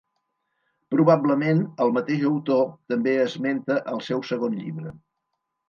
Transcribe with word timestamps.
Probablement 0.95 1.61
el 1.85 1.93
mateix 1.99 2.25
autor 2.31 2.65
també 2.95 3.15
esmenta 3.29 3.79
el 3.95 4.05
seu 4.09 4.27
segon 4.33 4.59
llibre. 4.65 4.99